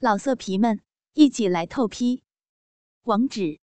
[0.00, 0.80] 老色皮们，
[1.14, 2.22] 一起来透批！
[3.02, 3.58] 网址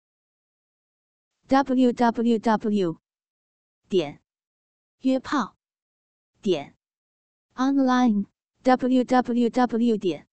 [1.48, 3.00] ：w w w
[3.88, 4.22] 点
[5.00, 5.56] 约炮
[6.42, 6.76] 点
[7.54, 8.26] online
[8.64, 10.28] w w w 点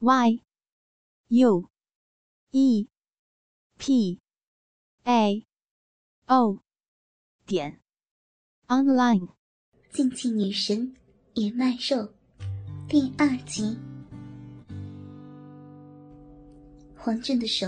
[0.00, 0.42] y
[1.28, 1.70] u
[2.50, 2.88] e
[3.78, 4.20] p
[5.04, 5.46] a
[6.26, 6.64] o
[7.46, 7.80] 点
[8.66, 9.28] online。
[9.92, 10.96] 竞技女神
[11.34, 12.12] 也卖肉
[12.88, 13.78] 第二集。
[17.04, 17.66] 黄振的手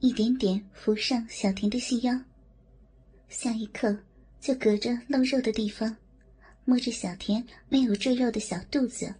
[0.00, 2.20] 一点点扶上小田的细腰，
[3.28, 3.96] 下一刻
[4.40, 5.96] 就隔着露肉的地方
[6.64, 9.14] 摸着小田没有赘肉的小肚子，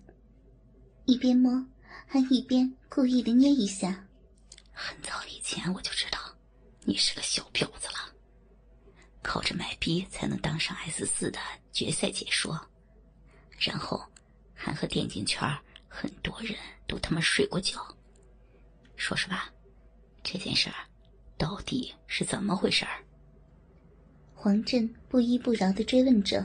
[1.04, 1.64] 一边摸
[2.08, 4.04] 还一边故意的捏一下。
[4.72, 6.18] 很早以前我就知道
[6.80, 8.12] 你是个小婊子了，
[9.22, 11.38] 靠着卖逼才能当上 S 四的
[11.70, 12.60] 决赛解说，
[13.60, 14.04] 然后
[14.54, 15.48] 还和电竞圈
[15.86, 16.56] 很多人
[16.88, 17.95] 都他妈睡过觉。
[18.96, 19.44] 说实话，
[20.22, 20.74] 这件事儿
[21.38, 22.90] 到底是怎么回事儿？
[24.34, 26.44] 黄振不依不饶的追问着，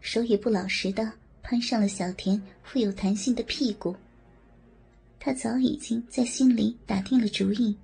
[0.00, 3.94] 手也不老实的攀上了小田富有弹性的屁股。
[5.20, 7.76] 他早已经在心里打定了主意。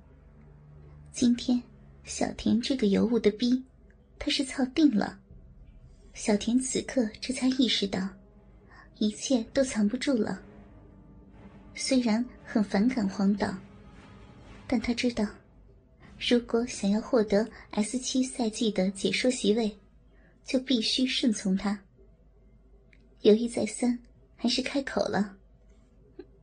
[1.13, 1.63] 今天，
[2.05, 3.63] 小田这个尤物的逼，
[4.19, 5.19] 他是操定了。
[6.15, 8.09] 小田此刻这才意识到，
[8.99, 10.43] 一切都藏不住了。
[11.75, 13.55] 虽然很反感黄导。
[14.71, 15.27] 但他知道，
[16.21, 19.79] 如果想要获得 S 七赛季的解说席位，
[20.45, 21.81] 就必须顺从他。
[23.23, 23.99] 犹豫再三，
[24.37, 25.39] 还是开口了：“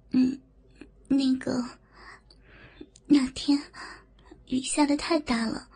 [0.10, 0.42] 嗯，
[1.08, 1.64] 那个，
[3.06, 3.62] 那天
[4.48, 5.70] 雨下的太大了，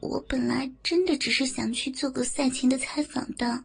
[0.00, 3.64] 我本来真的只是想去做个赛前的采访的。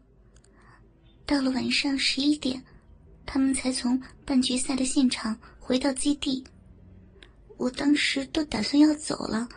[1.25, 2.63] 到了晚上十一点，
[3.25, 6.43] 他们才从半决赛的现场回到基地。”
[7.57, 9.47] 我当时都打算要走了，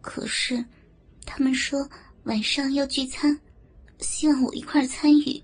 [0.00, 0.64] 可是
[1.24, 1.88] 他们说
[2.24, 3.38] 晚上要聚餐，
[3.98, 5.42] 希望我一块参与。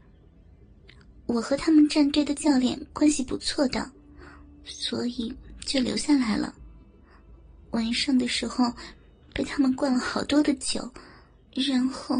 [1.26, 3.90] 我和他们战队的教练关系不错的，
[4.64, 6.54] 所以就留下来了。
[7.70, 8.70] 晚上的时候
[9.32, 10.92] 被他们灌了好多的酒，
[11.54, 12.16] 然后，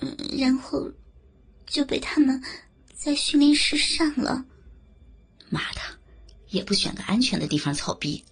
[0.00, 0.90] 嗯，然后
[1.66, 2.42] 就被他们
[2.92, 4.44] 在训练室上了。
[5.48, 5.80] 妈的，
[6.48, 8.22] 也不选个安全的地方操逼！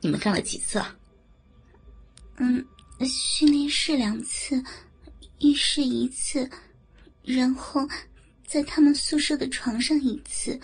[0.00, 0.96] 你们干了几次啊？
[2.36, 2.64] 嗯，
[3.06, 4.62] 训练室两次，
[5.40, 6.48] 浴室一次，
[7.24, 7.80] 然后
[8.46, 10.58] 在他们宿舍的床上一次。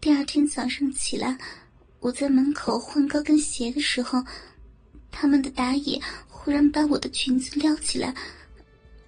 [0.00, 1.36] 第二天早上起来，
[2.00, 4.24] 我在门口换高跟鞋的时候，
[5.10, 8.14] 他们的打野忽然把我的裙子撩起来，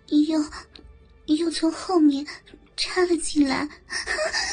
[0.09, 0.45] 又
[1.37, 2.27] 又从后面
[2.77, 3.67] 插了进来。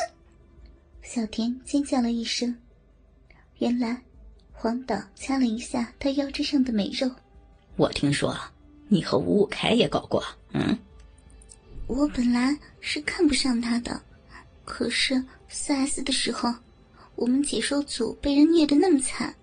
[1.03, 2.55] 小田尖叫了一声，
[3.59, 4.01] 原来。
[4.59, 7.07] 黄导掐了一下他腰肢上的美肉。
[7.75, 8.35] 我听说
[8.87, 10.75] 你和五五开也搞过，嗯？
[11.85, 14.01] 我本来是看不上他的，
[14.65, 16.51] 可是四 S 的时候，
[17.13, 19.33] 我们解说组被人虐得那么惨，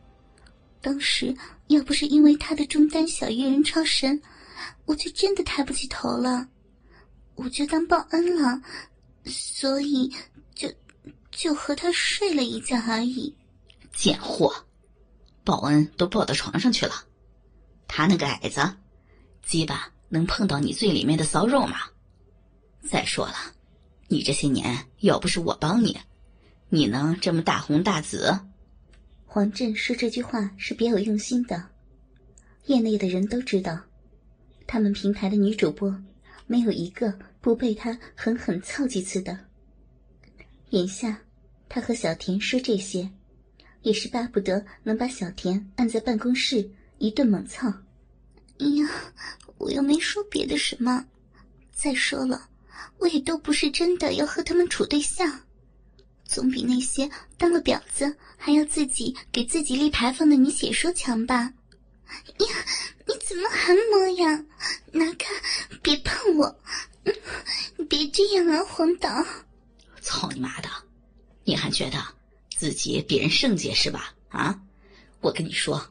[0.81, 1.33] 当时
[1.69, 4.21] 要不是因为他的中单小鱼人超神，
[4.85, 6.49] 我就真的抬不起头了，
[7.37, 8.61] 我就当报恩了，
[9.25, 10.13] 所以
[10.57, 10.69] 就
[11.31, 13.33] 就和他睡了一觉而已。
[13.95, 14.53] 贱货！
[15.45, 16.93] 报恩都报到床上去了，
[17.87, 18.77] 他那个矮子，
[19.45, 21.77] 鸡巴能碰到你最里面的骚肉吗？
[22.83, 23.35] 再说了，
[24.09, 25.99] 你这些年要不是我帮你，
[26.71, 28.41] 你能这么大红大紫？
[29.27, 31.63] 黄振说这句话是别有用心的，
[32.65, 33.79] 业内的人都知道，
[34.67, 35.95] 他们平台的女主播
[36.47, 39.39] 没有一个不被他狠狠操几次的。
[40.71, 41.21] 眼下，
[41.69, 43.11] 他和小田说这些。
[43.85, 46.69] 也是巴不得能把小田按在办公室
[46.99, 47.69] 一顿猛操。
[48.59, 48.89] 哎呀，
[49.59, 51.05] 我又没说别的什么。
[51.71, 52.49] 再说了，
[52.99, 55.41] 我也都不是真的要和他们处对象，
[56.25, 61.53] 总比那些当了婊子还要自己给自己立牌坊的女写说强吧？
[62.39, 62.47] 呀，
[63.07, 64.45] 你怎么还摸呀？
[64.93, 65.27] 拿开，
[65.83, 66.59] 别碰我！
[67.05, 69.23] 嗯别这样啊，黄导！
[70.01, 70.71] 操你妈的！
[71.45, 71.99] 你还觉得？
[72.65, 74.15] 自己比人圣洁是吧？
[74.31, 74.59] 啊，
[75.21, 75.87] 我跟你说，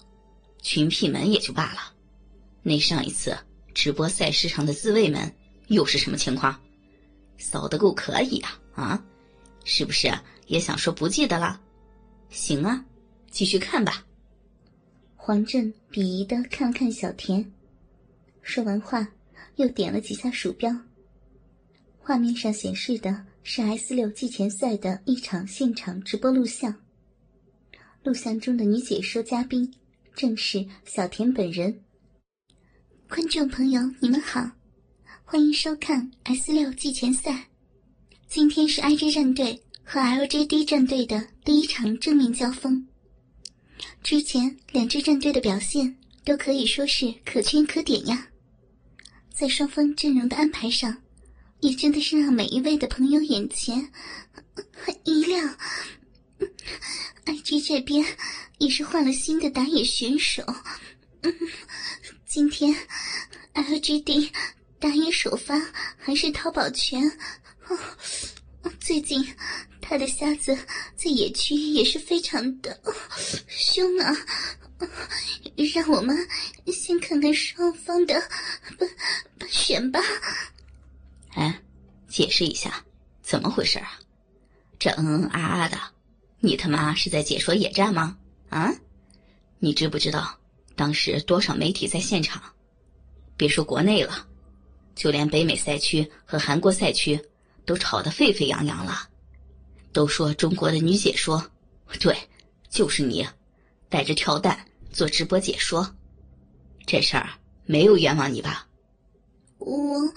[0.60, 1.94] 群屁门也就罢了，
[2.64, 3.38] 那上一次
[3.76, 5.32] 直播赛事上的自卫门
[5.68, 6.60] 又是什么情况？
[7.38, 8.60] 骚的够可以啊！
[8.74, 9.06] 啊，
[9.64, 10.12] 是不是
[10.48, 11.62] 也想说不记得了？
[12.32, 12.84] 行啊，
[13.30, 14.04] 继续看吧。
[15.16, 17.54] 黄振鄙夷的看了看小田，
[18.42, 19.08] 说完话，
[19.58, 20.76] 又点了几下鼠标。
[22.00, 26.74] 画面上显示的是 S 六季前赛的一场现场直播录像。
[28.02, 29.70] 录像中的女解说嘉宾
[30.16, 31.82] 正是小田本人。
[33.10, 34.50] 观众朋友，你们好，
[35.26, 37.50] 欢迎收看 S 六季前赛。
[38.30, 42.88] 今天是 IG 战队和 LJD 战队的第一场正面交锋。
[44.02, 48.30] 之前两支战队的表现都可以说是可圈可点呀，
[49.30, 50.98] 在双方阵容的安排上，
[51.64, 53.90] 也真的是让每一位的朋友眼前
[55.06, 55.58] 一亮。
[57.26, 58.06] IG 这边
[58.58, 60.44] 也是换了新的打野选手，
[62.26, 62.76] 今天
[63.54, 64.30] LGD
[64.78, 65.58] 打野首发
[65.98, 67.10] 还是淘宝泉，
[68.82, 69.26] 最近
[69.80, 70.54] 他的瞎子
[70.98, 72.78] 在野区也是非常的
[73.48, 74.14] 凶啊，
[75.74, 76.28] 让我们
[76.74, 78.22] 先看看双方的
[78.78, 78.90] 本
[79.40, 80.02] 本选吧。
[81.36, 81.62] 哎，
[82.08, 82.84] 解释一下，
[83.22, 84.00] 怎么回事啊？
[84.80, 85.78] 这嗯嗯啊啊的。
[86.40, 88.18] 你他妈是在解说野战吗？
[88.50, 88.72] 啊！
[89.60, 90.38] 你知不知道
[90.76, 92.44] 当时多少媒体在现场？
[93.38, 94.28] 别说国内了，
[94.94, 97.20] 就连北美赛区和韩国赛区
[97.66, 99.08] 都吵得沸沸扬扬了，
[99.94, 101.44] 都说中国的女解说，
[102.00, 102.16] 对，
[102.70, 103.26] 就是你，
[103.90, 105.96] 带着跳蛋做直播解说，
[106.86, 107.30] 这事儿
[107.66, 108.68] 没有冤枉你吧？
[109.60, 110.14] 我，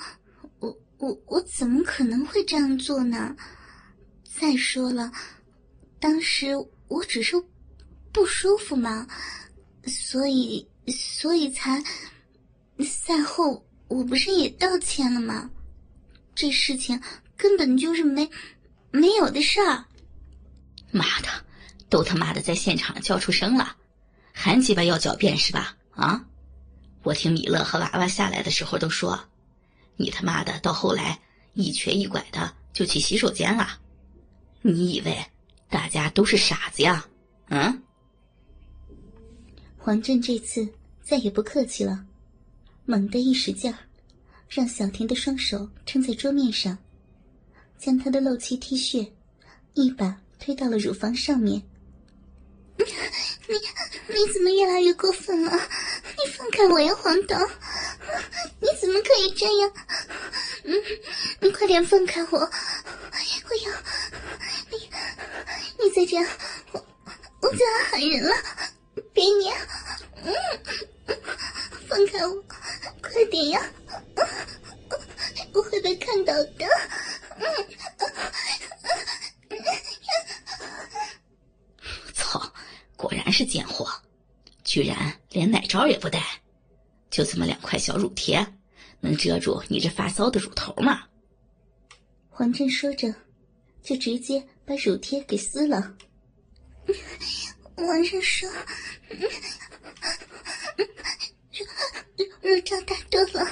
[0.98, 3.36] 我，我，怎么可能会这样做呢？
[4.24, 5.10] 再说了。
[5.98, 6.54] 当时
[6.88, 7.34] 我只是
[8.12, 9.06] 不舒服嘛，
[9.86, 11.82] 所以所以才
[12.84, 15.50] 赛后我不是也道歉了吗？
[16.34, 17.00] 这事情
[17.36, 18.28] 根本就是没
[18.90, 19.84] 没有的事儿。
[20.90, 21.28] 妈的，
[21.88, 23.76] 都他妈的在现场叫出声了，
[24.32, 25.76] 还鸡巴要狡辩是吧？
[25.90, 26.24] 啊！
[27.02, 29.18] 我听米勒和娃娃下来的时候都说，
[29.96, 31.18] 你他妈的到后来
[31.54, 33.80] 一瘸一拐的就去洗手间了，
[34.62, 35.16] 你以为？
[35.68, 37.04] 大家都是傻子呀，
[37.48, 37.82] 嗯？
[39.76, 40.66] 黄振这次
[41.02, 42.04] 再也不客气了，
[42.84, 43.78] 猛地一使劲儿，
[44.48, 46.78] 让小田的双手撑在桌面上，
[47.78, 49.10] 将他的露脐 T 恤
[49.74, 51.60] 一把推到了乳房上面。
[52.78, 52.84] 你
[54.08, 55.50] 你怎么越来越过分了？
[55.52, 57.36] 你放开我呀，黄导！
[58.86, 59.72] 怎么可以这样？
[60.62, 60.72] 嗯，
[61.40, 62.38] 你快点放开我！
[62.38, 62.48] 我
[63.64, 63.72] 要
[64.70, 64.78] 你，
[65.82, 66.24] 你再这样，
[66.70, 66.86] 我
[67.42, 68.32] 我就要喊人了！
[69.12, 69.50] 别你，
[70.22, 70.32] 嗯，
[71.88, 72.44] 放开我，
[73.02, 73.60] 快点呀！
[75.52, 76.64] 我会被看到的。
[82.14, 82.52] 操，
[82.96, 83.90] 果然是贱货，
[84.62, 86.22] 居然连奶罩也不带，
[87.10, 88.46] 就这么两块小乳贴，
[89.06, 91.04] 能遮住你这发骚的乳头吗？
[92.28, 93.14] 黄振说着。
[93.82, 95.94] 就直接把乳贴给撕了。
[97.76, 98.50] 王上说
[99.06, 99.28] ：“乳
[102.42, 103.46] 乳罩太多了，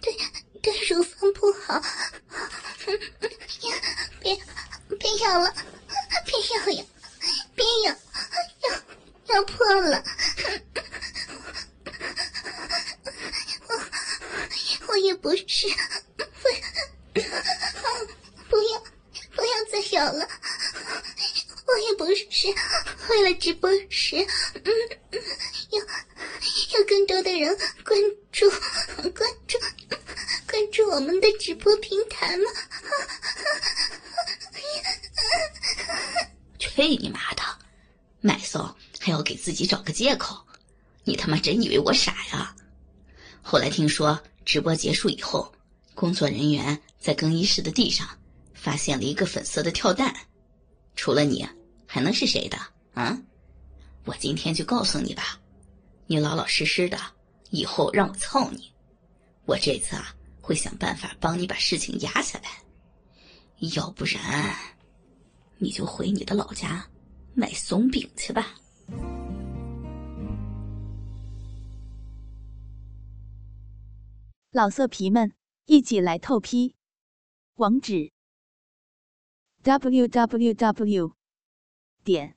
[0.00, 0.16] 对
[0.62, 1.78] 对乳房不好。
[4.22, 4.34] 别
[4.98, 5.54] 别咬了，
[6.24, 6.82] 别咬呀，
[7.54, 7.94] 别要，
[8.62, 10.02] 要要破了。
[13.68, 13.70] 我
[14.86, 16.64] 我也不是为。”
[18.48, 18.80] 不要，
[19.34, 20.26] 不要再咬了！
[21.66, 22.46] 我也不是
[23.08, 24.16] 为了直播时，
[24.62, 24.72] 嗯，
[25.72, 25.80] 要
[26.78, 27.98] 要更多的人关
[28.30, 28.48] 注，
[29.10, 29.58] 关注，
[30.48, 32.44] 关注我们的直播平台吗？
[36.58, 37.42] 去你妈的！
[38.20, 40.38] 麦骚还要给自己找个借口，
[41.04, 42.54] 你他妈真以为我傻呀？
[43.42, 45.52] 后来听说直播结束以后，
[45.94, 48.08] 工作人员在更衣室的地上。
[48.54, 50.12] 发现了一个粉色的跳蛋，
[50.96, 51.46] 除了你，
[51.86, 52.58] 还能是谁的
[52.96, 53.22] 啊？
[54.06, 55.38] 我今天就告诉你吧，
[56.06, 56.96] 你老老实实的，
[57.50, 58.72] 以后让我操你，
[59.44, 62.48] 我这次啊会想办法帮你把事情压下来，
[63.74, 64.56] 要不然，
[65.58, 66.88] 你就回你的老家
[67.34, 68.54] 卖松饼去吧。
[74.52, 75.34] 老色皮们，
[75.66, 76.74] 一起来透批，
[77.56, 78.10] 网址。
[79.62, 81.12] www.
[82.02, 82.36] 点